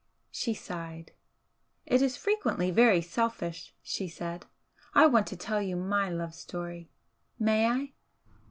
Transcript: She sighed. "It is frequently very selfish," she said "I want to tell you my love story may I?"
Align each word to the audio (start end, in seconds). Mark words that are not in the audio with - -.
She 0.31 0.55
sighed. 0.55 1.11
"It 1.85 2.01
is 2.01 2.17
frequently 2.17 2.71
very 2.71 3.01
selfish," 3.03 3.75
she 3.83 4.07
said 4.07 4.47
"I 4.95 5.05
want 5.05 5.27
to 5.27 5.37
tell 5.37 5.61
you 5.61 5.75
my 5.75 6.09
love 6.09 6.33
story 6.33 6.89
may 7.37 7.67
I?" 7.67 7.93